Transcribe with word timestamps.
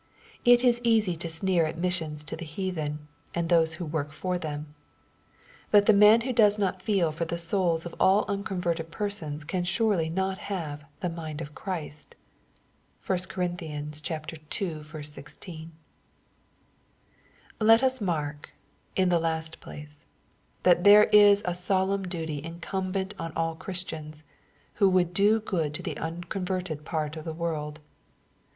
It 0.43 0.63
is 0.63 0.81
easy 0.83 1.15
to 1.17 1.29
sneer 1.29 1.67
at 1.67 1.77
missions 1.77 2.23
to 2.23 2.35
the 2.35 2.43
heathen, 2.43 3.07
and 3.35 3.49
those 3.49 3.75
who 3.75 3.85
work 3.85 4.11
for 4.11 4.39
them. 4.39 4.73
But 5.69 5.85
the 5.85 5.93
man 5.93 6.21
who 6.21 6.33
does 6.33 6.57
not 6.57 6.81
feel 6.81 7.11
for 7.11 7.25
the 7.25 7.37
souls 7.37 7.85
of 7.85 7.93
all 7.99 8.25
unconverted 8.27 8.89
persons, 8.89 9.43
can 9.43 9.63
surely 9.63 10.09
not 10.09 10.39
have" 10.49 10.85
the 11.01 11.09
mind 11.09 11.39
of 11.39 11.53
Christ/' 11.53 12.15
(1 13.05 13.19
Cor. 13.29 13.43
ii. 13.61 14.83
16.) 15.11 15.71
Let 17.59 17.83
us 17.83 18.01
mark, 18.01 18.53
in 18.95 19.09
the 19.09 19.19
last 19.19 19.59
place, 19.59 20.07
that 20.63 20.83
there 20.83 21.03
is 21.13 21.43
a 21.45 21.53
solemn 21.53 22.07
duty 22.07 22.43
incumbent 22.43 23.13
on 23.19 23.31
all 23.35 23.53
Christians, 23.53 24.23
who 24.81 24.89
would 24.89 25.13
do 25.13 25.39
good 25.39 25.75
to 25.75 25.83
the 25.83 25.95
unconverted 25.99 26.85
part 26.85 27.15
of 27.15 27.23
the 27.25 27.33
world. 27.33 27.79